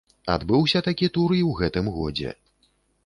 [0.35, 2.33] Адбыўся такі тур і ў гэтым годзе.